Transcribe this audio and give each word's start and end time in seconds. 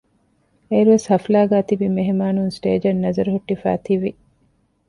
އޭރުވެސް 0.69 1.07
ހަފްލާގައި 1.11 1.65
ތިބި 1.67 1.87
މެހެމާނުން 1.97 2.51
ސްޓޭޖަށް 2.57 3.01
ނަޒަރު 3.03 3.29
ހުއްޓިފައި 3.35 3.79
ތިވި 3.85 4.11